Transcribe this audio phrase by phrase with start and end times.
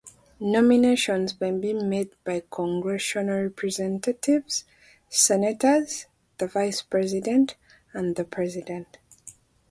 [0.39, 4.65] Nominations may be made by Congressional Representatives,
[5.07, 6.07] Senators,
[6.39, 7.55] the Vice President
[7.93, 8.97] and the President.